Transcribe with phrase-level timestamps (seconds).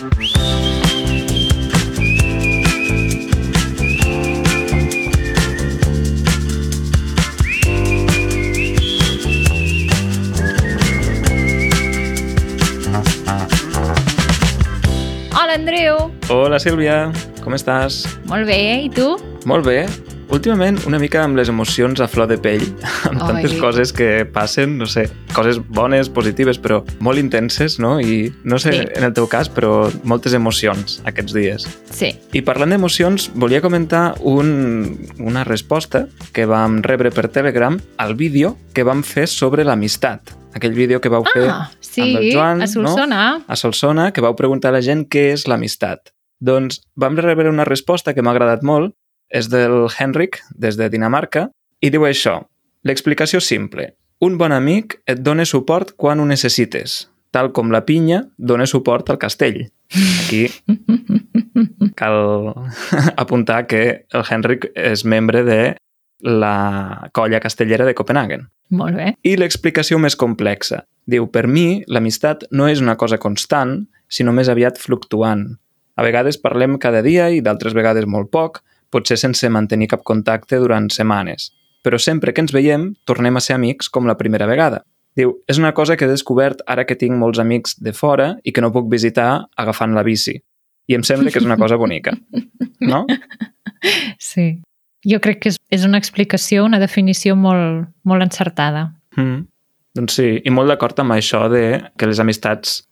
[0.00, 0.08] Hola,
[15.52, 16.08] Andreu.
[16.30, 17.12] Hola, Sílvia.
[17.44, 18.06] Com estàs?
[18.24, 18.56] Molt bé,
[18.86, 19.18] i tu?
[19.44, 19.84] Molt bé.
[20.30, 22.62] Últimament, una mica amb les emocions a flor de pell,
[23.08, 23.26] amb Oi.
[23.26, 27.96] tantes coses que passen, no sé, coses bones, positives, però molt intenses, no?
[28.00, 28.84] I no sé, Sí.
[28.94, 31.66] en el teu cas, però moltes emocions aquests dies.
[31.90, 32.12] Sí.
[32.32, 38.54] I parlant d'emocions, volia comentar un, una resposta que vam rebre per Telegram al vídeo
[38.72, 40.30] que vam fer sobre l'amistat.
[40.54, 43.20] Aquell vídeo que vau fer Ah, sí, amb el Joan, a Solsona.
[43.38, 43.44] no?
[43.46, 46.14] a Solsona, que vau preguntar a la gent què és l'amistat.
[46.40, 48.94] Doncs vam rebre una resposta que m'ha agradat molt,
[49.30, 51.48] és del Henrik, des de Dinamarca,
[51.80, 52.40] i diu això.
[52.84, 53.92] L'explicació simple.
[54.20, 59.08] Un bon amic et dona suport quan ho necessites, tal com la pinya dona suport
[59.10, 59.62] al castell.
[60.24, 60.46] Aquí
[61.96, 62.52] cal
[63.22, 65.60] apuntar que el Henrik és membre de
[66.20, 68.48] la colla castellera de Copenhagen.
[68.70, 69.14] Molt bé.
[69.24, 70.84] I l'explicació més complexa.
[71.08, 75.46] Diu, per mi, l'amistat no és una cosa constant, sinó més aviat fluctuant.
[75.96, 80.58] A vegades parlem cada dia i d'altres vegades molt poc, potser sense mantenir cap contacte
[80.62, 81.50] durant setmanes.
[81.84, 84.82] Però sempre que ens veiem, tornem a ser amics com la primera vegada.
[85.16, 88.52] Diu, és una cosa que he descobert ara que tinc molts amics de fora i
[88.54, 90.36] que no puc visitar agafant la bici.
[90.90, 92.16] I em sembla que és una cosa bonica.
[92.80, 93.06] No?
[94.20, 94.60] Sí.
[95.08, 98.90] Jo crec que és, és una explicació, una definició molt, molt encertada.
[99.16, 99.46] Mm.
[99.96, 101.62] Doncs sí, i molt d'acord amb això de
[101.96, 102.82] que les amistats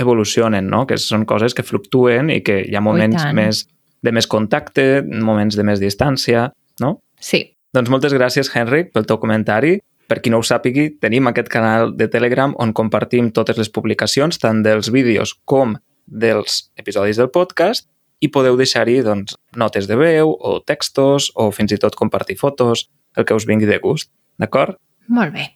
[0.00, 0.86] evolucionen, no?
[0.88, 3.66] que són coses que fluctuen i que hi ha moments més
[4.02, 6.48] de més contacte, moments de més distància,
[6.80, 6.96] no?
[7.20, 7.44] Sí.
[7.74, 9.78] Doncs moltes gràcies, Henrik, pel teu comentari.
[10.10, 14.40] Per qui no ho sàpigui, tenim aquest canal de Telegram on compartim totes les publicacions,
[14.42, 15.76] tant dels vídeos com
[16.10, 17.86] dels episodis del podcast,
[18.20, 22.88] i podeu deixar-hi doncs, notes de veu o textos o fins i tot compartir fotos,
[23.16, 24.10] el que us vingui de gust,
[24.40, 24.76] d'acord?
[25.08, 25.46] Molt bé.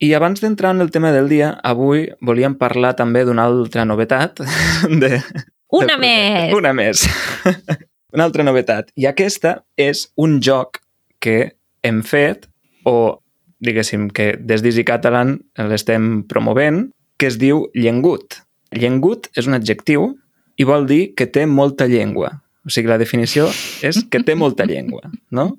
[0.00, 4.40] I abans d'entrar en el tema del dia, avui volíem parlar també d'una altra novetat.
[5.02, 5.20] De,
[5.70, 6.00] Una projecte.
[6.02, 6.54] més!
[6.56, 7.06] Una més.
[8.14, 8.90] una altra novetat.
[8.96, 10.80] I aquesta és un joc
[11.20, 11.52] que
[11.86, 12.46] hem fet,
[12.84, 13.20] o
[13.60, 15.36] diguéssim que des d'Easy Catalan
[15.70, 16.88] l'estem promovent,
[17.20, 18.40] que es diu llengut.
[18.72, 20.14] Llengut és un adjectiu
[20.56, 22.32] i vol dir que té molta llengua.
[22.64, 23.48] O sigui, la definició
[23.84, 25.52] és que té molta llengua, no?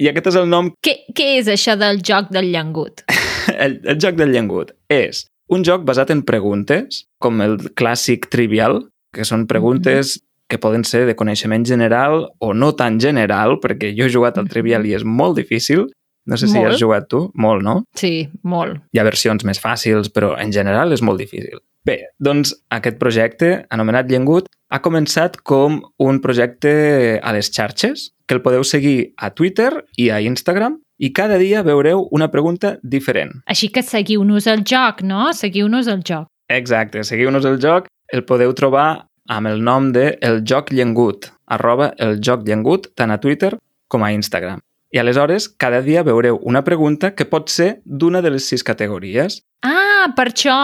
[0.00, 3.04] I aquest és el nom Què, què és això del joc del llengut?
[3.64, 8.84] el, el joc del llengut és un joc basat en preguntes, com el clàssic trivial,
[9.14, 14.04] que són preguntes que poden ser de coneixement general o no tan general, perquè jo
[14.04, 15.86] he jugat al trivial i és molt difícil.
[16.26, 16.74] No sé si Molt.
[16.74, 17.30] has jugat tu.
[17.34, 17.84] Molt, no?
[17.96, 18.82] Sí, molt.
[18.92, 21.62] Hi ha versions més fàcils, però en general és molt difícil.
[21.86, 28.36] Bé, doncs aquest projecte, anomenat Llengut, ha començat com un projecte a les xarxes, que
[28.36, 33.40] el podeu seguir a Twitter i a Instagram, i cada dia veureu una pregunta diferent.
[33.48, 35.32] Així que seguiu-nos el joc, no?
[35.32, 36.28] Seguiu-nos el joc.
[36.52, 41.92] Exacte, seguiu-nos el joc, el podeu trobar amb el nom de El Joc Llengut, arroba
[41.98, 43.54] El Joc Llengut, tant a Twitter
[43.88, 44.58] com a Instagram.
[44.90, 49.38] I aleshores, cada dia veureu una pregunta que pot ser d'una de les sis categories.
[49.62, 50.56] Ah, per això,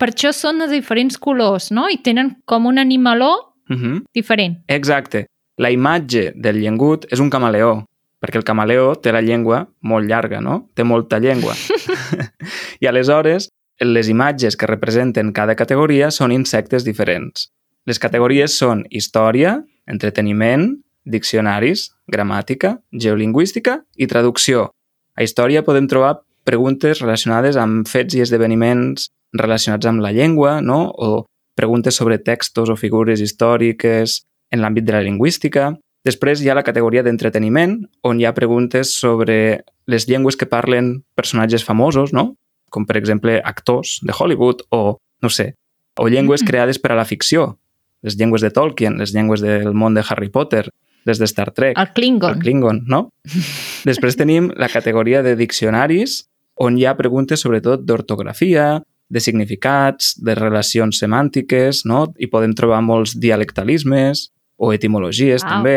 [0.00, 1.84] per això són de diferents colors, no?
[1.92, 4.02] I tenen com un animaló Uh -huh.
[4.14, 4.62] diferent.
[4.66, 5.26] Exacte.
[5.58, 7.84] La imatge del llengut és un camaleó,
[8.24, 10.70] perquè el camaleó té la llengua molt llarga, no?
[10.74, 11.52] Té molta llengua.
[12.80, 17.50] I aleshores, les imatges que representen cada categoria són insectes diferents.
[17.86, 20.76] Les categories són història, entreteniment,
[21.08, 24.70] diccionaris, gramàtica, geolingüística i traducció.
[25.16, 30.88] A història podem trobar preguntes relacionades amb fets i esdeveniments relacionats amb la llengua, no?
[30.96, 34.22] o preguntes sobre textos o figures històriques
[34.52, 35.72] en l'àmbit de la lingüística.
[36.06, 41.02] Després hi ha la categoria d'entreteniment, on hi ha preguntes sobre les llengües que parlen
[41.18, 42.36] personatges famosos, no?
[42.70, 45.54] com per exemple actors de Hollywood o, no sé,
[45.98, 46.46] o llengües Mm.
[46.46, 47.58] creades per a la ficció,
[48.02, 50.68] les llengües de Tolkien, les llengües del món de Harry Potter,
[51.04, 52.34] les de Star Trek, El Klingon.
[52.36, 53.10] el Klingon, no?
[53.88, 56.24] Després tenim la categoria de diccionaris,
[56.60, 62.08] on hi ha preguntes sobretot d'ortografia, de significats, de relacions semàntiques, no?
[62.18, 64.28] I podem trobar molts dialectalismes
[64.58, 65.50] o etimologies, Wow.
[65.50, 65.76] també.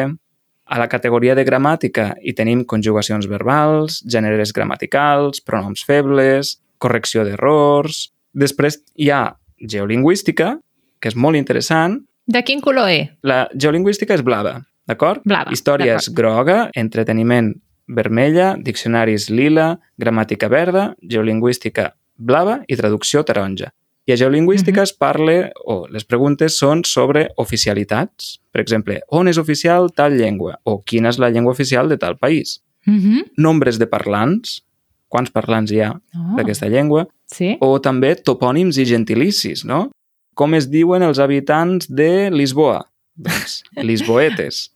[0.71, 8.09] A la categoria de gramàtica hi tenim conjugacions verbals, gèneres gramaticals, pronoms febles, correcció d'errors...
[8.33, 10.53] Després hi ha geolingüística,
[11.01, 11.97] que és molt interessant.
[12.27, 13.09] De quin color és?
[13.23, 15.23] La geolingüística és blava, d'acord?
[15.25, 17.53] Blava, Història és groga, entreteniment
[17.91, 21.91] vermella, diccionaris lila, gramàtica verda, geolingüística
[22.21, 23.71] blava i traducció taronja.
[24.09, 28.39] I a geolingüística es parla, o les preguntes són sobre oficialitats.
[28.51, 30.57] Per exemple, on és oficial tal llengua?
[30.65, 32.61] O quina és la llengua oficial de tal país?
[32.85, 33.25] Mm -hmm.
[33.37, 34.63] Nombres de parlants,
[35.07, 36.35] quants parlants hi ha oh.
[36.37, 37.05] d'aquesta llengua?
[37.25, 37.57] Sí?
[37.61, 39.91] O també topònims i gentilicis, no?
[40.35, 42.79] Com es diuen els habitants de Lisboa?
[43.19, 44.69] Doncs, lisboetes.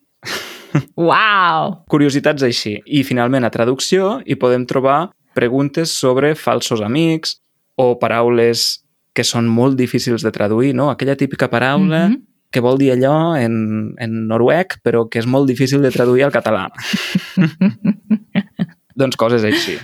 [0.99, 1.71] Uau!
[1.91, 2.77] Curiositats així.
[2.85, 7.37] I finalment, a traducció, hi podem trobar preguntes sobre falsos amics
[7.79, 8.83] o paraules
[9.15, 10.89] que són molt difícils de traduir, no?
[10.91, 12.21] Aquella típica paraula mm -hmm.
[12.51, 16.31] que vol dir allò en, en noruec, però que és molt difícil de traduir al
[16.31, 16.69] català.
[18.99, 19.77] doncs coses així.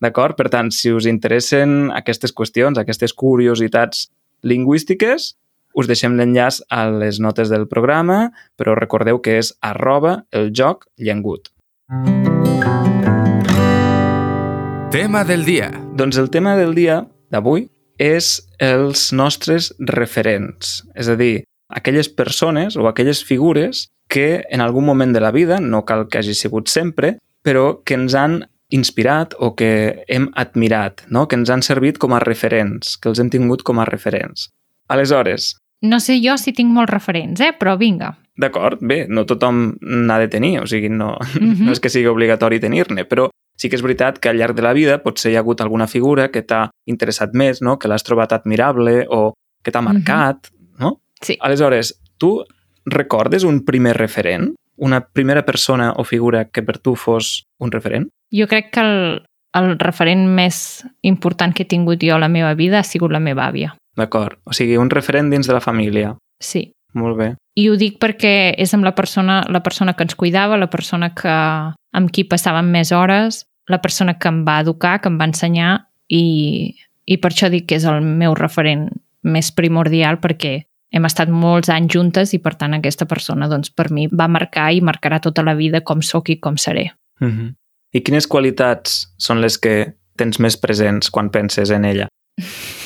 [0.00, 0.36] D'acord?
[0.36, 4.10] Per tant, si us interessen aquestes qüestions, aquestes curiositats
[4.44, 5.32] lingüístiques,
[5.74, 10.86] us deixem l'enllaç a les notes del programa, però recordeu que és arroba el joc
[10.96, 11.50] llengut.
[14.94, 15.72] Tema del dia.
[15.98, 17.00] Doncs el tema del dia
[17.34, 17.66] d'avui
[17.98, 21.44] és els nostres referents, és a dir,
[21.74, 26.20] aquelles persones o aquelles figures que en algun moment de la vida, no cal que
[26.20, 31.26] hagi sigut sempre, però que ens han inspirat o que hem admirat, no?
[31.28, 34.50] que ens han servit com a referents, que els hem tingut com a referents.
[34.88, 35.56] Aleshores...
[35.84, 37.52] No sé jo si tinc molts referents, eh?
[37.60, 38.14] però vinga.
[38.40, 41.66] D'acord, bé, no tothom n'ha de tenir, o sigui, no, mm -hmm.
[41.66, 44.62] no és que sigui obligatori tenir-ne, però Sí que és veritat que al llarg de
[44.66, 47.78] la vida potser hi ha hagut alguna figura que t'ha interessat més, no?
[47.78, 50.80] que l'has trobat admirable o que t'ha marcat, mm -hmm.
[50.80, 51.00] no?
[51.20, 51.38] Sí.
[51.40, 52.44] Aleshores, tu
[52.84, 54.54] recordes un primer referent?
[54.76, 58.08] Una primera persona o figura que per tu fos un referent?
[58.34, 59.22] Jo crec que el,
[59.54, 63.22] el referent més important que he tingut jo a la meva vida ha sigut la
[63.22, 63.74] meva àvia.
[63.96, 64.40] D'acord.
[64.44, 66.16] O sigui, un referent dins de la família.
[66.42, 66.72] Sí.
[66.94, 67.32] Molt bé.
[67.58, 71.10] I ho dic perquè és amb la persona, la persona que ens cuidava, la persona
[71.14, 71.34] que,
[71.94, 75.72] amb qui passàvem més hores, la persona que em va educar, que em va ensenyar
[76.08, 76.74] i,
[77.06, 78.88] i per això dic que és el meu referent
[79.24, 80.54] més primordial perquè
[80.94, 84.70] hem estat molts anys juntes i per tant aquesta persona doncs, per mi va marcar
[84.72, 86.92] i marcarà tota la vida com sóc i com seré.
[87.20, 87.54] Mm -hmm.
[87.94, 92.08] I quines qualitats són les que tens més presents quan penses en ella?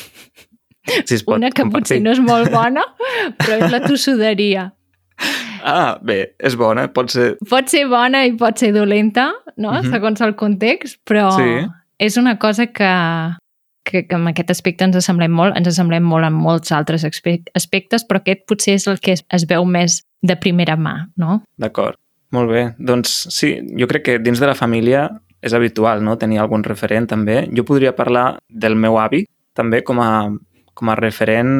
[1.05, 1.81] Si es pot Una que compartir.
[1.81, 2.81] potser no és molt bona,
[3.37, 4.73] però és la tossuderia.
[5.61, 7.35] Ah, bé, és bona, pot ser...
[7.49, 9.71] Pot ser bona i pot ser dolenta, no?
[9.71, 9.81] Mhm.
[9.81, 9.91] -huh.
[9.91, 11.67] Segons el context, però sí.
[11.99, 12.91] és una cosa que,
[13.89, 18.05] que, que en aquest aspecte ens assemblem molt, ens assemblem molt en molts altres aspectes,
[18.05, 21.41] però aquest potser és el que es, es veu més de primera mà, no?
[21.57, 21.99] D'acord,
[22.35, 22.67] molt bé.
[22.77, 25.07] Doncs sí, jo crec que dins de la família
[25.41, 27.41] és habitual, no?, tenir algun referent també.
[27.55, 29.23] Jo podria parlar del meu avi,
[29.55, 30.11] també com a
[30.79, 31.51] com a referent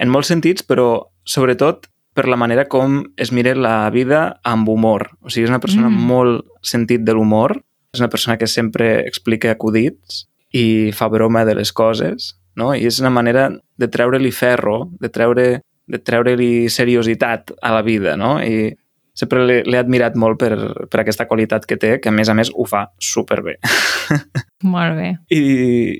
[0.00, 5.10] en molts sentits, però sobretot per la manera com es mira la vida amb humor.
[5.20, 6.06] O sigui, és una persona mm.
[6.08, 7.58] molt sentit de l'humor,
[7.92, 12.72] és una persona que sempre explica acudits i fa broma de les coses, no?
[12.74, 15.48] I és una manera de treure-li ferro, de treure
[15.90, 18.36] de treure-li seriositat a la vida, no?
[18.38, 18.70] I
[19.20, 20.54] sempre l'he admirat molt per,
[20.90, 23.56] per aquesta qualitat que té, que a més a més ho fa superbé.
[24.74, 25.10] Molt bé.
[25.34, 25.40] I,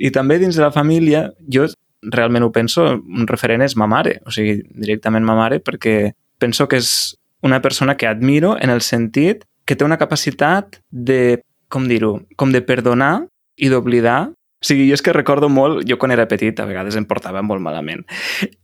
[0.07, 1.67] I també dins de la família, jo
[2.15, 6.69] realment ho penso, un referent és ma mare, o sigui, directament ma mare, perquè penso
[6.71, 11.89] que és una persona que admiro en el sentit que té una capacitat de, com
[11.89, 13.27] dir-ho, com de perdonar
[13.61, 14.31] i d'oblidar.
[14.61, 17.43] O sigui, jo és que recordo molt, jo quan era petit a vegades em portava
[17.43, 18.05] molt malament.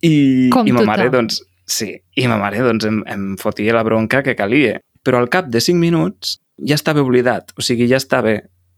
[0.04, 0.92] I, com i ma tothom.
[0.92, 4.78] mare, doncs, sí, i ma mare doncs, em, em fotia la bronca que calia.
[5.06, 8.36] Però al cap de cinc minuts ja estava oblidat, o sigui, ja estava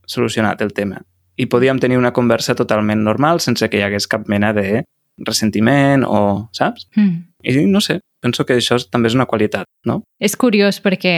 [0.08, 1.02] solucionat el tema
[1.38, 4.82] i podíem tenir una conversa totalment normal sense que hi hagués cap mena de
[5.24, 6.88] ressentiment o, saps?
[6.98, 7.22] Mm.
[7.46, 10.02] I no sé, penso que això també és una qualitat, no?
[10.18, 11.14] És curiós perquè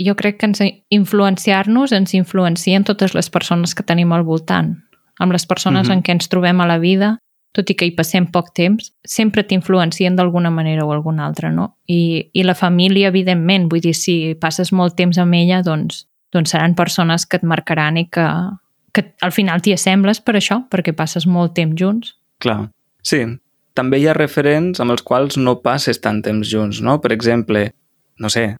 [0.00, 0.62] jo crec que ens
[0.94, 4.78] influenciar-nos ens influencien totes les persones que tenim al voltant.
[5.18, 5.96] Amb les persones mm -hmm.
[5.96, 7.18] en què ens trobem a la vida,
[7.52, 11.78] tot i que hi passem poc temps, sempre t'influencien d'alguna manera o alguna altra, no?
[11.86, 16.50] I, I la família, evidentment, vull dir, si passes molt temps amb ella, doncs, doncs
[16.54, 18.26] seran persones que et marcaran i que,
[18.92, 22.14] que al final t'hi assembles per això, perquè passes molt temps junts.
[22.38, 22.68] Clar,
[23.02, 23.24] sí.
[23.74, 26.98] També hi ha referents amb els quals no passes tant temps junts, no?
[27.00, 27.68] Per exemple,
[28.18, 28.56] no sé,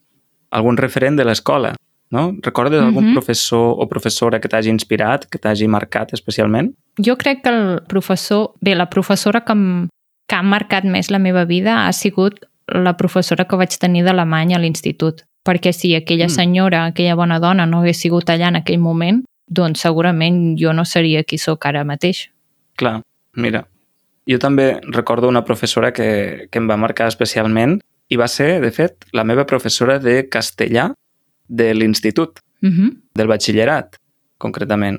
[0.55, 1.75] algun referent de l'escola,
[2.11, 2.37] no?
[2.43, 3.15] Recordes algun mm -hmm.
[3.15, 6.75] professor o professora que t'hagi inspirat, que t'hagi marcat especialment?
[6.99, 8.53] Jo crec que el professor...
[8.61, 9.89] Bé, la professora que, em,
[10.27, 14.55] que ha marcat més la meva vida ha sigut la professora que vaig tenir d'alemany
[14.55, 15.25] a l'institut.
[15.49, 16.35] Perquè si aquella mm.
[16.35, 20.85] senyora, aquella bona dona no hagués sigut allà en aquell moment, doncs segurament jo no
[20.85, 22.31] seria qui sóc ara mateix.
[22.77, 23.01] Clar,
[23.37, 23.67] mira,
[24.29, 28.71] jo també recordo una professora que, que em va marcar especialment i va ser, de
[28.71, 30.93] fet, la meva professora de castellà
[31.49, 32.97] de l'institut, uh -huh.
[33.15, 33.97] del batxillerat,
[34.39, 34.99] concretament.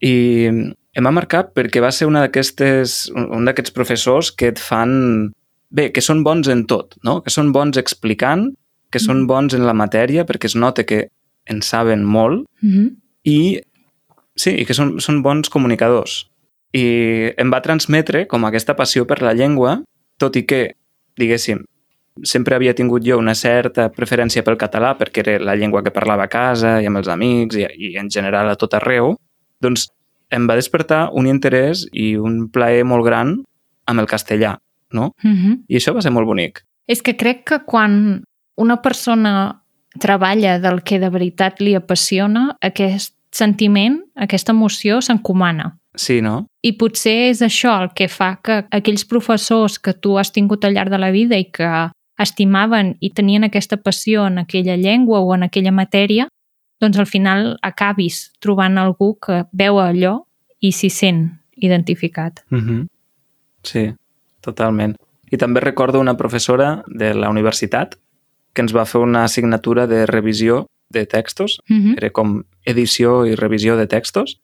[0.00, 0.50] I
[0.94, 5.32] em va marcar perquè va ser una d'aquestes un d'aquests professors que et fan...
[5.74, 7.20] Bé, que són bons en tot, no?
[7.22, 8.54] Que són bons explicant,
[8.90, 11.08] que són bons en la matèria, perquè es nota que
[11.50, 12.96] en saben molt, Mm -hmm.
[13.24, 13.60] i
[14.36, 16.26] sí, i que són, són bons comunicadors.
[16.74, 16.84] I
[17.36, 19.82] em va transmetre com aquesta passió per la llengua,
[20.18, 20.74] tot i que,
[21.16, 21.64] diguéssim,
[22.22, 26.24] sempre havia tingut jo una certa preferència pel català perquè era la llengua que parlava
[26.24, 29.16] a casa i amb els amics i, i en general a tot arreu,
[29.60, 29.88] doncs
[30.34, 33.34] em va despertar un interès i un plaer molt gran
[33.90, 34.56] amb el castellà,
[34.92, 35.12] no?
[35.22, 35.58] Mm -hmm.
[35.68, 36.64] I això va ser molt bonic.
[36.86, 38.22] És que crec que quan
[38.56, 39.62] una persona
[39.98, 45.76] treballa del que de veritat li apassiona, aquest sentiment, aquesta emoció s'encomana.
[45.94, 46.46] Sí, no?
[46.62, 50.74] I potser és això el que fa que aquells professors que tu has tingut al
[50.74, 55.34] llarg de la vida i que estimaven i tenien aquesta passió en aquella llengua o
[55.34, 56.28] en aquella matèria,
[56.80, 60.20] doncs al final acabis trobant algú que veu allò
[60.60, 62.44] i s'hi sent identificat.
[62.50, 62.86] Mm -hmm.
[63.62, 63.94] Sí,
[64.40, 64.96] totalment.
[65.30, 67.96] I també recordo una professora de la universitat
[68.52, 71.96] que ens va fer una assignatura de revisió de textos, Mm -hmm.
[71.96, 74.40] era com edició i revisió de textos,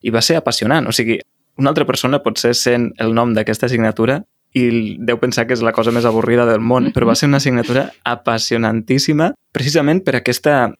[0.00, 0.88] i va ser apassionant.
[0.88, 1.20] O sigui,
[1.56, 4.24] una altra persona potser sent el nom d'aquesta assignatura
[4.54, 7.38] i deu pensar que és la cosa més avorrida del món, però va ser una
[7.40, 10.72] assignatura apassionantíssima precisament per aquesta,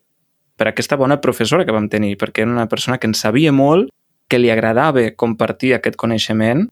[0.57, 3.89] per aquesta bona professora que vam tenir, perquè era una persona que en sabia molt,
[4.29, 6.67] que li agradava compartir aquest coneixement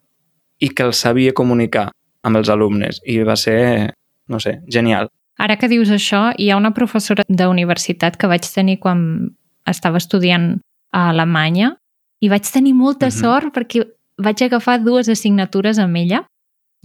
[0.61, 1.91] i que el sabia comunicar
[2.23, 3.01] amb els alumnes.
[3.05, 3.95] I va ser,
[4.29, 5.09] no sé, genial.
[5.41, 9.31] Ara que dius això, hi ha una professora d'universitat que vaig tenir quan
[9.67, 10.59] estava estudiant
[10.93, 11.77] a Alemanya
[12.21, 13.11] i vaig tenir molta Mhm.
[13.13, 13.87] sort perquè
[14.19, 16.27] vaig agafar dues assignatures amb ella.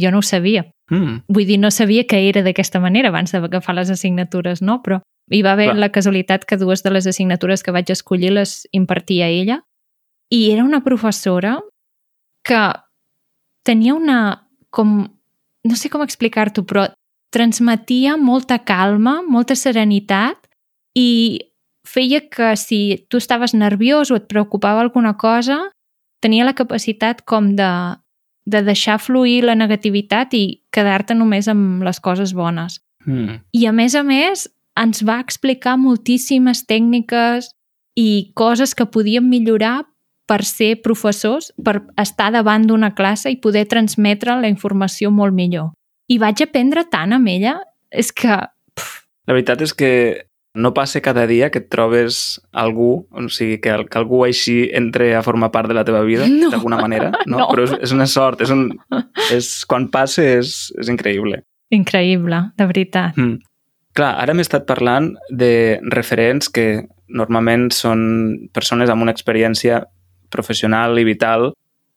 [0.01, 0.65] Jo no ho sabia.
[0.91, 1.23] Mm.
[1.27, 4.81] Vull dir, no sabia que era d'aquesta manera abans d'agafar les assignatures, no?
[4.83, 4.99] Però
[5.31, 5.79] hi va haver Clar.
[5.81, 9.61] la casualitat que dues de les assignatures que vaig escollir les impartia ella
[10.29, 11.57] i era una professora
[12.45, 12.61] que
[13.65, 14.19] tenia una
[14.69, 15.07] com
[15.65, 16.85] no sé com explicar-t'ho, però
[17.33, 20.45] transmetia molta calma, molta serenitat
[20.95, 21.41] i
[21.85, 25.71] feia que si tu estaves nerviós o et preocupava alguna cosa,
[26.21, 27.71] tenia la capacitat com de,
[28.45, 32.79] de deixar fluir la negativitat i quedar-te només amb les coses bones.
[33.05, 33.41] Mm.
[33.53, 34.47] I a més a més
[34.79, 37.49] ens va explicar moltíssimes tècniques
[37.95, 39.85] i coses que podíem millorar
[40.27, 45.71] per ser professors, per estar davant d'una classe i poder transmetre la informació molt millor.
[46.09, 47.59] I vaig aprendre tant amb ella,
[47.91, 48.37] és que...
[48.75, 49.91] Pff, La veritat és que
[50.55, 55.13] no passa cada dia que et trobes algú, o sigui, que, que algú així entre
[55.15, 56.49] a formar part de la teva vida, No.
[56.49, 57.37] d'alguna manera, no?
[57.43, 57.47] No.
[57.51, 58.69] Però és, és una sort, és un,
[59.35, 61.43] és, quan passa és, és increïble.
[61.69, 63.17] increïble, de veritat.
[63.17, 63.41] Mm.
[63.95, 69.83] Clar, ara m'he estat parlant de referents que normalment són persones amb una experiència
[70.31, 71.51] professional i vital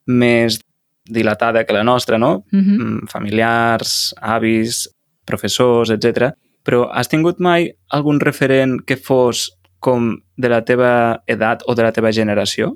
[0.07, 0.61] més
[1.09, 2.45] dilatada que la nostra, no?
[2.53, 2.79] Mm -hmm.
[2.79, 4.89] Mm, familiars, avis,
[5.25, 6.33] professors, etc.
[6.69, 9.49] Però has tingut mai algun referent que fos
[9.81, 12.75] com de la teva edat o de la teva generació?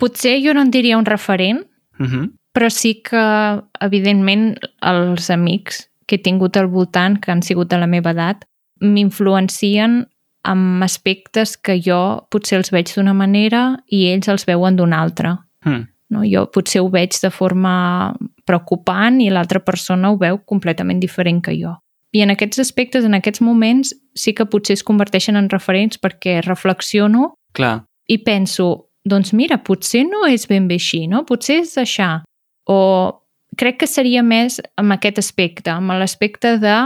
[0.00, 1.66] Potser jo no en diria un referent,
[1.98, 2.30] Uh -huh.
[2.52, 7.78] però sí que, evidentment, els amics que he tingut al voltant, que han sigut de
[7.78, 8.44] la meva edat,
[8.80, 10.08] m'influencien
[10.42, 15.38] amb aspectes que jo potser els veig d'una manera i ells els veuen d'una altra.
[15.64, 15.86] Mm.
[16.10, 16.22] No?
[16.24, 21.54] Jo potser ho veig de forma preocupant i l'altra persona ho veu completament diferent que
[21.62, 21.72] jo.
[22.14, 26.38] I en aquests aspectes, en aquests moments, sí que potser es converteixen en referents perquè
[26.46, 27.82] reflexiono Clar.
[28.06, 31.24] i penso, doncs mira, potser no és ben bé així, no?
[31.26, 32.22] Potser és això.
[32.70, 32.78] O
[33.58, 36.76] crec que seria més amb aquest aspecte, amb l'aspecte de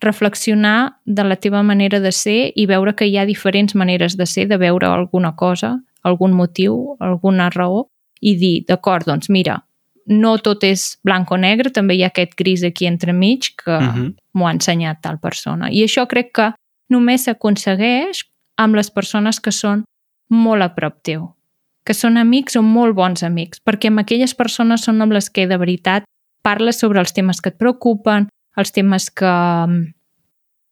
[0.00, 4.26] reflexionar de la teva manera de ser i veure que hi ha diferents maneres de
[4.26, 7.88] ser, de veure alguna cosa, algun motiu, alguna raó,
[8.20, 9.60] i dir, d'acord, doncs mira,
[10.08, 13.94] no tot és blanc o negre, també hi ha aquest gris aquí entremig que Uh
[13.94, 14.14] -huh.
[14.34, 15.68] m'ho ha ensenyat tal persona.
[15.70, 16.52] I això crec que
[16.90, 18.24] només s'aconsegueix
[18.56, 19.84] amb les persones que són
[20.30, 21.34] molt a prop teu,
[21.84, 25.46] que són amics o molt bons amics, perquè amb aquelles persones són amb les que
[25.46, 26.04] de veritat
[26.42, 29.34] parles sobre els temes que et preocupen, els temes que,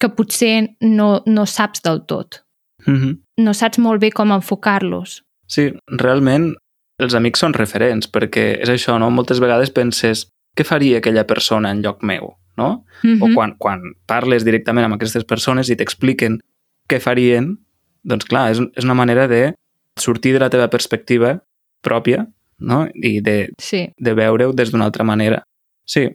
[0.00, 2.42] que potser no, no saps del tot.
[2.86, 3.18] Uh -huh.
[3.38, 5.22] No saps molt bé com enfocar-los.
[5.46, 6.54] Sí, realment
[6.98, 9.10] els amics són referents, perquè és això, no?
[9.12, 10.26] Moltes vegades penses
[10.56, 12.84] què faria aquella persona en lloc meu, no?
[13.02, 16.40] Mm O quan, quan parles directament amb aquestes persones i t'expliquen
[16.88, 17.56] què farien,
[18.04, 19.54] doncs clar, és, és una manera de
[19.98, 21.40] sortir de la teva perspectiva
[21.82, 22.26] pròpia
[22.58, 22.86] no?
[22.94, 23.88] i de, Sí.
[23.98, 25.42] de veure-ho des d'una altra manera.
[25.84, 26.08] Sí.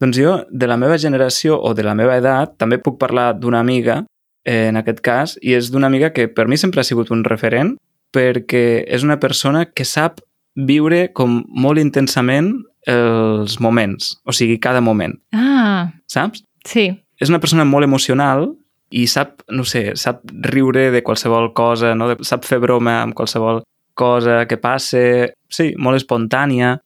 [0.00, 3.60] Doncs jo, de la meva generació o de la meva edat, també puc parlar d'una
[3.60, 4.04] amiga,
[4.44, 7.24] eh, en aquest cas, i és d'una amiga que per mi sempre ha sigut un
[7.24, 7.76] referent
[8.12, 10.20] perquè és una persona que sap
[10.54, 12.52] viure com molt intensament
[12.86, 16.44] els moments, o sigui, cada moment, Ah, saps?
[16.66, 16.90] sí.
[17.22, 18.56] És una persona molt emocional
[18.90, 22.08] i sap, no sé, sap riure de qualsevol cosa, no?
[22.08, 23.62] De- sap fer broma amb qualsevol
[23.94, 26.80] cosa que passe, sí, molt espontània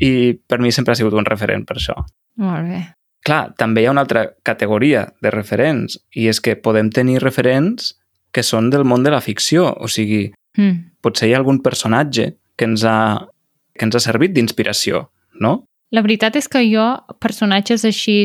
[0.00, 1.94] i per mi sempre ha sigut un referent per això.
[2.36, 2.80] Molt bé.
[3.24, 7.94] Clar, també hi ha una altra categoria de referents i és que podem tenir referents
[8.32, 10.90] que són del món de la ficció, o sigui, Mm.
[11.02, 13.28] potser hi ha algun personatge que ens ha,
[13.76, 15.10] que ens ha servit d'inspiració,
[15.40, 15.64] no?
[15.92, 16.86] La veritat és que jo,
[17.22, 18.24] personatges així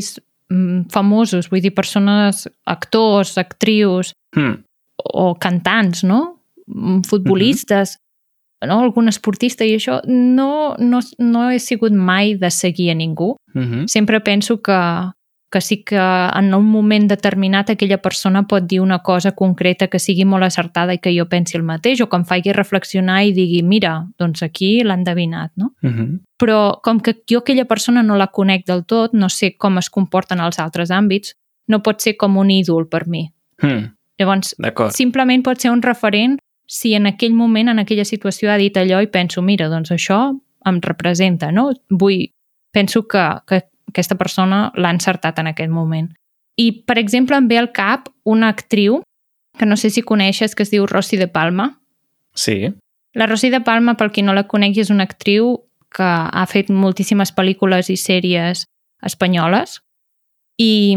[0.49, 4.63] mm, famosos, vull dir, persones, actors, actrius Hmm.
[4.95, 6.39] o cantants, no?
[6.67, 7.97] Mm, Futbolistes,
[8.65, 8.79] no?
[8.79, 13.35] algun esportista i això, no, no, no he sigut mai de seguir a ningú.
[13.53, 13.87] Mm -hmm.
[13.87, 15.11] Sempre penso que,
[15.51, 19.99] que sí que en un moment determinat aquella persona pot dir una cosa concreta que
[19.99, 23.33] sigui molt acertada i que jo pensi el mateix o que em faci reflexionar i
[23.35, 25.73] digui, mira, doncs aquí l'ha endevinat, no?
[25.81, 26.19] Mm -hmm.
[26.41, 29.89] però com que jo aquella persona no la conec del tot, no sé com es
[29.89, 31.35] comporten els altres àmbits,
[31.67, 33.31] no pot ser com un ídol per mi.
[33.61, 33.93] Hmm.
[34.17, 34.55] Llavors,
[34.89, 36.37] simplement pot ser un referent
[36.71, 40.39] si en aquell moment, en aquella situació, ha dit allò i penso, mira, doncs això
[40.65, 41.73] em representa, no?
[41.89, 42.29] Vull,
[42.71, 43.59] penso que, que
[43.91, 46.09] aquesta persona l'ha encertat en aquest moment.
[46.57, 49.01] I, per exemple, em ve al cap una actriu,
[49.57, 51.77] que no sé si coneixes, que es diu Rossi de Palma,
[52.33, 52.73] Sí.
[53.13, 55.57] la Rosy de Palma, pel qui no la conegui, és una actriu
[55.91, 58.65] que ha fet moltíssimes pel·lícules i sèries
[59.03, 59.81] espanyoles
[60.57, 60.95] i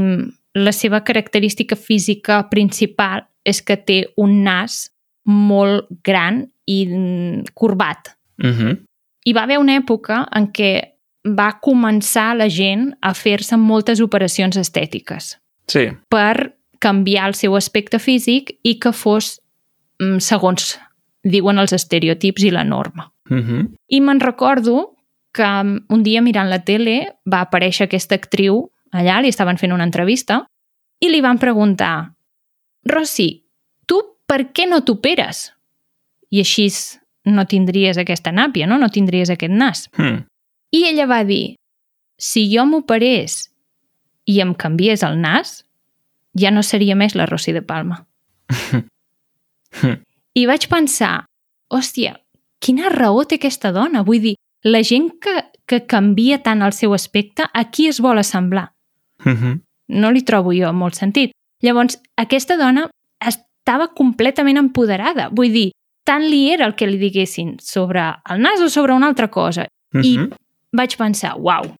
[0.55, 4.93] la seva característica física principal és que té un nas
[5.25, 8.15] molt gran i mm, corbat.
[8.39, 8.79] Mm -hmm.
[9.25, 10.94] Hi va haver una època en què
[11.25, 15.89] va començar la gent a fer-se moltes operacions estètiques Sí.
[16.09, 19.41] per canviar el seu aspecte físic i que fos
[20.01, 20.79] mm, segons
[21.25, 23.11] diuen els estereotips i la norma.
[23.31, 23.69] Mm -hmm.
[23.89, 24.97] I me'n recordo
[25.33, 29.73] que mm, un dia mirant la tele va aparèixer aquesta actriu allà, li estaven fent
[29.73, 30.45] una entrevista
[31.01, 32.15] i li van preguntar
[32.85, 33.45] Rossi,
[33.87, 35.53] tu per què no t'operes?
[36.31, 36.69] I així
[37.25, 38.79] no tindries aquesta nàpia, no?
[38.79, 39.89] No tindries aquest nas.
[39.97, 40.25] Hmm.
[40.73, 41.57] I ella va dir,
[42.19, 43.51] si jo m'operés
[44.27, 45.65] i em canviés el nas,
[46.39, 48.05] ja no seria més la Rossi de Palma.
[50.41, 51.27] I vaig pensar,
[51.71, 52.17] hòstia,
[52.59, 54.03] quina raó té aquesta dona?
[54.07, 55.35] Vull dir, la gent que,
[55.69, 58.73] que canvia tant el seu aspecte, a qui es vol assemblar?
[59.25, 59.61] Mm -hmm.
[59.89, 61.33] No li trobo jo molt sentit.
[61.61, 65.29] Llavors, aquesta dona estava completament empoderada.
[65.33, 65.71] Vull dir,
[66.05, 68.01] tant li era el que li diguessin sobre
[68.31, 69.67] el nas o sobre una altra cosa.
[69.93, 70.33] Mm I -hmm.
[70.75, 71.71] Vaig pensar, uau,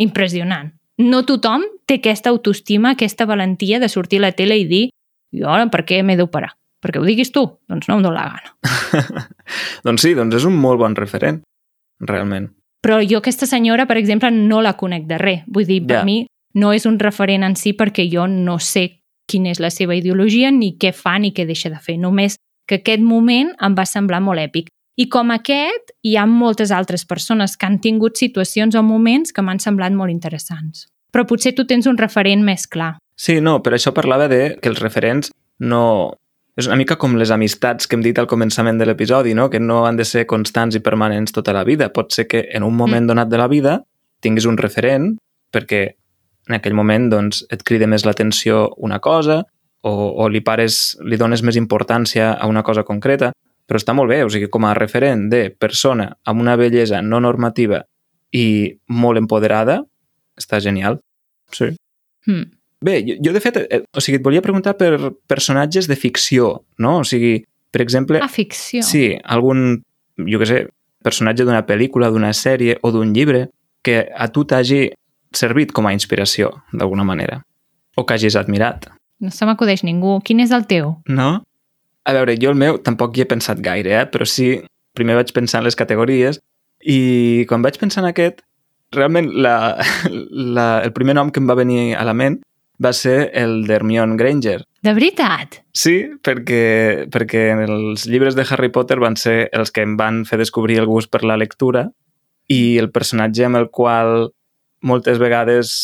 [0.00, 0.72] impressionant.
[1.00, 4.86] No tothom té aquesta autoestima, aquesta valentia de sortir a la tele i dir
[5.32, 6.52] jo per què m'he d'operar?
[6.80, 7.44] Perquè ho diguis tu?
[7.68, 9.26] Doncs no em dóna la gana.
[9.86, 11.42] doncs sí, doncs és un molt bon referent,
[12.00, 12.48] realment.
[12.80, 15.42] Però jo aquesta senyora, per exemple, no la conec de res.
[15.46, 16.04] Vull dir, per Ja.
[16.04, 19.94] mi no és un referent en si perquè jo no sé quina és la seva
[19.94, 21.98] ideologia, ni què fa, ni què deixa de fer.
[21.98, 24.68] Només que aquest moment em va semblar molt èpic.
[25.00, 29.44] I com aquest, hi ha moltes altres persones que han tingut situacions o moments que
[29.44, 30.88] m'han semblat molt interessants.
[31.10, 32.98] Però potser tu tens un referent més clar.
[33.16, 36.12] Sí, no, per això parlava de que els referents no...
[36.60, 39.48] És una mica com les amistats que hem dit al començament de l'episodi, no?
[39.48, 41.88] que no han de ser constants i permanents tota la vida.
[41.94, 43.08] Pot ser que en un moment Mm.
[43.08, 43.78] donat de la vida
[44.20, 45.14] tinguis un referent
[45.54, 45.94] perquè
[46.48, 49.44] en aquell moment doncs, et crida més l'atenció una cosa
[49.80, 53.32] o, o li, pares, li dones més importància a una cosa concreta,
[53.70, 57.20] però està molt bé, o sigui, com a referent de persona amb una bellesa no
[57.22, 57.84] normativa
[58.34, 59.76] i molt empoderada,
[60.38, 60.98] està genial.
[61.54, 61.68] Sí.
[62.26, 62.48] Hmm.
[62.82, 66.64] Bé, jo, jo de fet, eh, o sigui, et volia preguntar per personatges de ficció,
[66.82, 66.98] no?
[67.00, 68.82] O sigui, per exemple, Ah, ficció.
[68.82, 69.82] sí, algun,
[70.18, 70.60] jo què sé,
[71.04, 73.50] personatge d'una pel·lícula, d'una sèrie o d'un llibre
[73.82, 74.90] que a tu t'hagi
[75.32, 77.44] servit com a inspiració, d'alguna manera,
[77.96, 80.14] o que hagis admirat, No se m'acudeix ningú.
[80.24, 80.94] Quin és el teu?
[81.06, 81.42] no?
[82.08, 84.06] A veure, jo el meu tampoc hi he pensat gaire, eh?
[84.08, 84.54] però sí,
[84.96, 86.40] primer vaig pensar en les categories
[86.80, 88.40] i quan vaig pensar en aquest,
[88.94, 89.76] realment la,
[90.56, 92.40] la, el primer nom que em va venir a la ment
[92.80, 94.62] va ser el d'Hermione Granger.
[94.80, 95.60] De veritat?
[95.76, 100.40] Sí, perquè, perquè els llibres de Harry Potter van ser els que em van fer
[100.40, 101.90] descobrir el gust per la lectura
[102.48, 104.30] i el personatge amb el qual
[104.80, 105.74] moltes vegades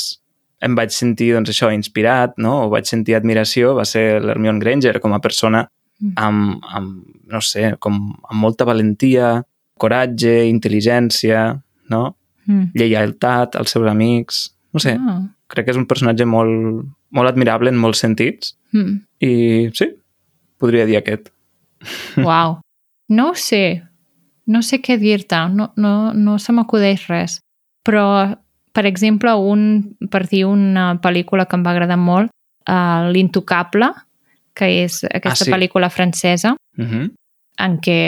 [0.64, 2.62] em vaig sentir, doncs això, inspirat, no?
[2.64, 5.66] o vaig sentir admiració, va ser l'Hermione Granger com a persona.
[6.16, 7.94] Amb, amb, no sé, com
[8.30, 9.44] amb molta valentia,
[9.78, 12.16] coratge, intel·ligència, no?
[12.46, 12.68] Mm.
[12.78, 15.22] lleialtat als seus amics, no sé, Ah.
[15.48, 19.00] crec que és un personatge molt, molt admirable en molts sentits Mm.
[19.20, 19.88] i sí,
[20.58, 21.30] podria dir aquest.
[22.18, 22.60] Uau.
[23.08, 23.82] No ho sé.
[24.46, 27.40] no sé què dir-te, no, no, no se m'acudeix res.
[27.84, 28.36] Però,
[28.72, 32.30] per exemple, un, per dir una pel·lícula que em va agradar molt,
[32.68, 33.88] uh, L'Intocable,
[34.56, 35.52] que és aquesta sí.
[35.52, 37.10] pel·lícula francesa, Uh -huh.
[37.58, 37.98] en què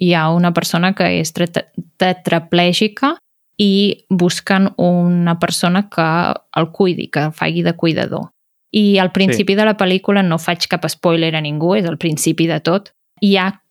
[0.00, 3.16] hi ha una persona que és tetra- tetraplègica
[3.58, 8.30] i busquen una persona que el cuidi, que faci de cuidador.
[8.70, 9.56] I al principi sí.
[9.56, 13.36] de la pel·lícula, no faig cap spoiler a ningú, és el principi de tot, hi
[13.36, 13.62] ha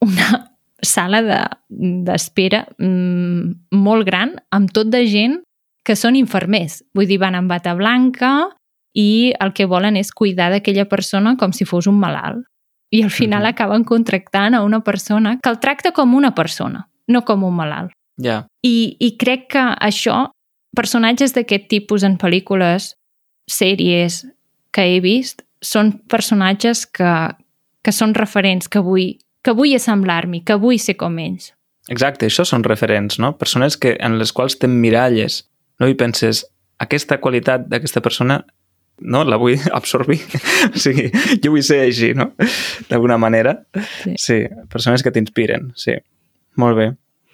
[0.00, 0.50] una
[0.82, 5.42] sala de- d'espera de, mm, molt gran amb tot de gent
[5.84, 6.82] que són infermers.
[6.94, 8.48] Vull dir, van amb bata blanca
[8.96, 12.46] i el que volen és cuidar d'aquella persona com si fos un malalt.
[12.90, 13.48] I al final Mhm.
[13.48, 17.92] acaben contractant a una persona que el tracta com una persona, no com un malalt.
[18.16, 18.46] Ja.
[18.62, 20.30] I, i crec que això,
[20.74, 22.94] personatges d'aquest tipus en pel·lícules,
[23.50, 24.24] sèries
[24.72, 27.34] que he vist, són personatges que,
[27.82, 31.52] que són referents, que vull, que vull assemblar-m'hi, que vull ser com ells.
[31.88, 33.36] Exacte, això són referents, no?
[33.38, 35.44] Persones que, en les quals t'emmiralles,
[35.78, 35.88] no?
[35.88, 36.46] I penses,
[36.78, 38.44] aquesta qualitat d'aquesta persona
[39.00, 40.20] no, la vull absorbir.
[40.72, 41.10] o sigui,
[41.42, 42.30] jo vull ser així, no?
[42.90, 43.56] D'alguna manera.
[44.04, 44.14] Sí.
[44.18, 44.38] sí,
[44.72, 45.96] persones que t'inspiren, sí.
[46.56, 46.86] Molt bé.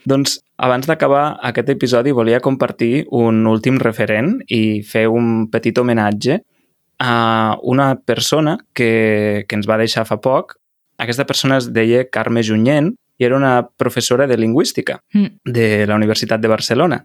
[0.08, 6.40] Doncs abans d'acabar aquest episodi volia compartir un últim referent i fer un petit homenatge
[6.98, 10.56] a una persona que, que ens va deixar fa poc.
[11.02, 15.26] Aquesta persona es deia Carme Junyent i era una professora de lingüística Mm.
[15.44, 17.04] de la Universitat de Barcelona.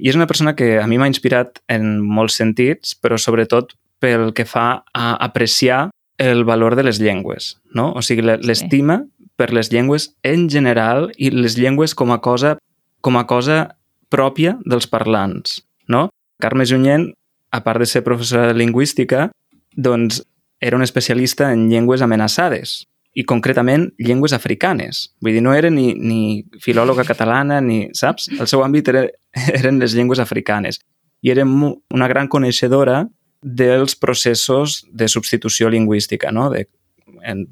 [0.00, 4.32] I és una persona que a mi m'ha inspirat en molts sentits, però sobretot pel
[4.34, 7.92] que fa a apreciar el valor de les llengües, no?
[7.92, 9.04] O sigui, le- l'estima
[9.36, 12.58] per les llengües en general i les llengües com a cosa,
[13.00, 13.76] com a cosa
[14.12, 16.10] pròpia dels parlants, no?
[16.40, 17.12] Carme Junyent,
[17.52, 19.30] a part de ser professora de lingüística,
[19.76, 20.22] doncs
[20.60, 22.86] era un especialista en llengües amenaçades
[23.16, 25.14] i concretament llengües africanes.
[25.20, 28.28] Vull dir, no era ni, ni filòloga catalana, ni, saps?
[28.38, 29.06] El seu àmbit era,
[29.60, 30.80] eren les llengües africanes.
[31.22, 33.06] I era una gran coneixedora
[33.42, 36.50] dels processos de substitució lingüística, no?
[36.50, 36.66] De,
[37.24, 37.46] en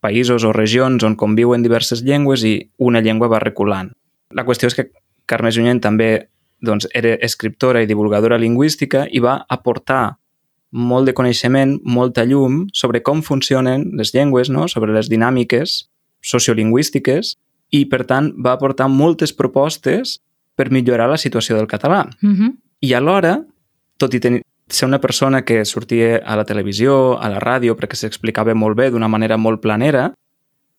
[0.00, 3.92] països o regions on conviuen diverses llengües i una llengua va reculant.
[4.32, 4.90] La qüestió és que
[5.28, 6.28] Carme Junyent també
[6.60, 10.16] doncs, era escriptora i divulgadora lingüística i va aportar
[10.70, 14.68] molt de coneixement, molta llum sobre com funcionen les llengües, no?
[14.68, 15.88] sobre les dinàmiques
[16.22, 17.34] sociolingüístiques
[17.74, 20.18] i, per tant, va aportar moltes propostes
[20.54, 22.04] per millorar la situació del català.
[22.20, 22.56] Mm -hmm.
[22.80, 23.44] I alhora,
[23.96, 27.96] tot i tenir, ser una persona que sortia a la televisió, a la ràdio, perquè
[27.98, 30.12] s'explicava molt bé d'una manera molt planera,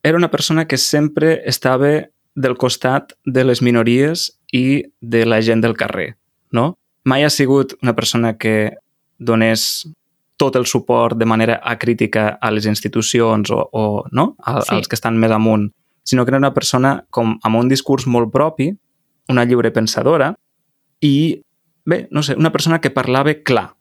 [0.04, 5.62] era una persona que sempre estava del costat de les minories i de la gent
[5.62, 6.16] del carrer,
[6.52, 6.78] no?
[7.04, 8.72] Mai ha sigut una persona que
[9.18, 9.88] donés
[10.38, 14.36] tot el suport de manera acrítica a les institucions o, o no?
[14.40, 14.76] A, Sí.
[14.76, 15.72] als que estan més amunt,
[16.04, 18.72] sinó que era una persona com amb un discurs molt propi,
[19.30, 20.34] una lliure pensadora
[21.00, 21.42] i,
[21.86, 23.74] bé, no sé, una persona que parlava clar.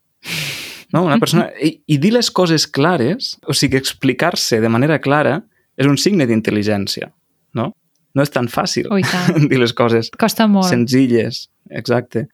[0.92, 1.05] No?
[1.07, 1.48] Una persona...
[1.62, 5.37] I, I dir les coses clares, o sigui, explicar-se de manera clara,
[5.79, 7.12] és un signe d'intel·ligència,
[7.55, 7.70] no?
[8.14, 9.46] No és tan fàcil Oh, i tant.
[9.48, 10.66] dir les coses Costa molt.
[10.68, 12.26] senzilles, exacte.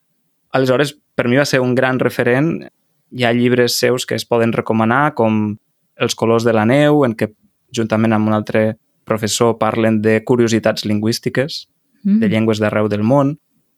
[0.57, 2.65] Aleshores, per mi va ser un gran referent.
[3.13, 5.57] Hi ha llibres seus que es poden recomanar, com
[5.97, 7.31] Els colors de la neu, en què
[7.77, 8.77] juntament amb un altre
[9.09, 11.67] professor parlen de curiositats lingüístiques,
[12.07, 12.21] Mm.
[12.21, 13.33] de llengües d'arreu del món,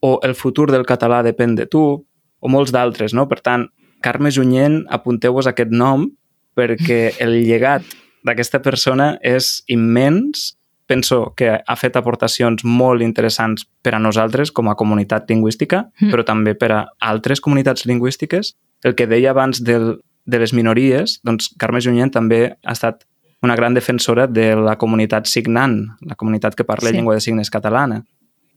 [0.04, 2.04] o El futur del català depèn de tu,
[2.40, 3.24] o molts d'altres, no?
[3.30, 3.68] Per tant,
[4.00, 6.08] Carme Junyent, apunteu-vos aquest nom
[6.58, 7.82] perquè el llegat
[8.26, 10.54] d'aquesta persona és immens.
[10.88, 16.10] Penso que ha fet aportacions molt interessants per a nosaltres com a comunitat lingüística, Mm.
[16.10, 18.54] però també per a altres comunitats lingüístiques.
[18.82, 23.04] El que deia abans del, de les minories, doncs Carme Junyent també ha estat
[23.42, 26.92] una gran defensora de la comunitat signant, la comunitat que parla Sí.
[26.92, 26.96] sí.
[26.96, 28.04] llengua de signes catalana.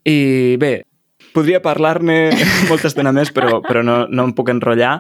[0.06, 0.86] I bé,
[1.34, 2.32] podria parlar-ne
[2.70, 5.00] molta estona més, però, però no, no em puc enrotllar.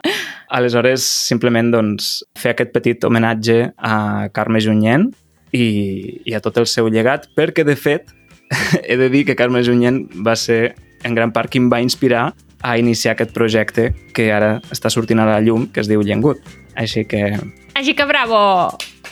[0.51, 3.95] Aleshores, simplement doncs, fer aquest petit homenatge a
[4.35, 5.07] Carme Junyent
[5.55, 8.11] i, i a tot el seu llegat, perquè, de fet,
[8.87, 10.75] he de dir que Carme Junyent va ser
[11.07, 15.23] en gran part qui em va inspirar a iniciar aquest projecte que ara està sortint
[15.23, 16.43] a la llum, que es diu Llengut.
[16.77, 17.31] Així que,
[17.75, 18.41] Així que bravo!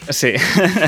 [0.10, 0.34] sí,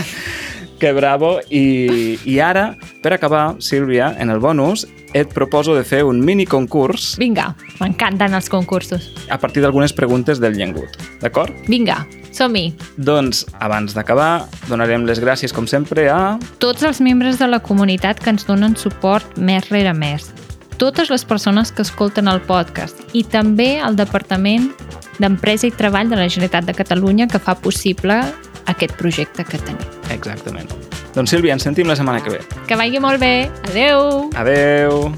[0.82, 1.40] que bravo.
[1.54, 6.46] I, I ara, per acabar, Sílvia, en el bonus, et proposo de fer un mini
[6.48, 7.50] concurs Vinga,
[7.82, 9.12] m'encanten els concursos.
[9.30, 11.54] a partir d'algunes preguntes del Llengut, d'acord?
[11.68, 12.00] Vinga,
[12.32, 12.72] som-hi.
[12.98, 16.40] Doncs, abans d'acabar, donarem les gràcies, com sempre, a...
[16.64, 20.32] Tots els membres de la comunitat que ens donen suport mes rere mes.
[20.80, 24.72] Totes les persones que escolten el podcast i també el Departament
[25.20, 28.24] d'Empresa i Treball de la Generalitat de Catalunya que fa possible
[28.68, 29.82] aquest projecte que tenim.
[30.12, 30.70] Exactament.
[31.16, 32.40] Doncs Sílvia, ens sentim la setmana que ve.
[32.68, 33.50] Que vagi molt bé.
[33.72, 34.30] Adeu!
[34.40, 35.12] Adeu!